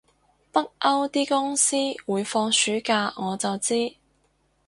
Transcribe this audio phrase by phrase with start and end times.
[0.51, 1.75] 北歐啲公司
[2.07, 3.97] 會放暑假我就知